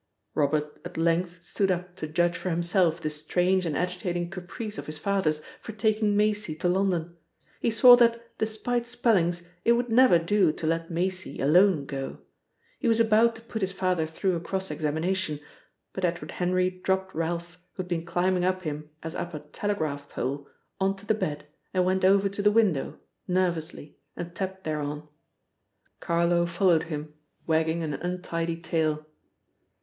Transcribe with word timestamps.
Robert 0.33 0.81
at 0.83 0.97
length 0.97 1.43
stood 1.43 1.69
up 1.69 1.95
to 1.97 2.07
judge 2.07 2.35
for 2.35 2.49
himself 2.49 2.99
this 2.99 3.21
strange 3.23 3.67
and 3.67 3.77
agitating 3.77 4.31
caprice 4.31 4.79
of 4.79 4.87
his 4.87 4.97
father's 4.97 5.43
for 5.59 5.73
taking 5.73 6.17
Maisie 6.17 6.55
to 6.55 6.67
London. 6.67 7.15
He 7.59 7.69
saw 7.69 7.95
that, 7.97 8.35
despite 8.39 8.87
spellings, 8.87 9.47
it 9.63 9.73
would 9.73 9.89
never 9.89 10.17
do 10.17 10.51
to 10.53 10.65
let 10.65 10.89
Maisie 10.89 11.39
alone 11.39 11.85
go. 11.85 12.17
He 12.79 12.87
was 12.87 12.99
about 12.99 13.35
to 13.35 13.41
put 13.43 13.61
his 13.61 13.73
father 13.73 14.07
through 14.07 14.35
a 14.35 14.39
cross 14.39 14.71
examination, 14.71 15.39
but 15.93 16.03
Edward 16.03 16.31
Henry 16.31 16.71
dropped 16.71 17.13
Ralph, 17.13 17.61
who 17.73 17.83
had 17.83 17.87
been 17.87 18.03
climbing 18.03 18.43
up 18.43 18.63
him 18.63 18.89
as 19.03 19.13
up 19.13 19.35
a 19.35 19.39
telegraph 19.39 20.09
pole, 20.09 20.47
on 20.79 20.95
to 20.95 21.05
the 21.05 21.13
bed 21.13 21.45
and 21.75 21.85
went 21.85 22.03
over 22.03 22.27
to 22.27 22.41
the 22.41 22.49
window, 22.49 22.97
nervously, 23.27 23.99
and 24.15 24.33
tapped 24.33 24.63
thereon. 24.63 25.07
Carlo 25.99 26.47
followed 26.47 26.85
him, 26.85 27.13
wagging 27.45 27.83
an 27.83 27.93
untidy 27.93 28.57
tail. 28.59 29.05